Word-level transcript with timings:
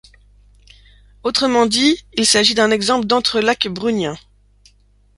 Autrement 1.21 1.67
dit, 1.67 2.03
il 2.15 2.25
s'agit 2.25 2.55
d'un 2.55 2.71
exemple 2.71 3.05
d'entrelacs 3.05 3.67
brunnien. 3.67 4.17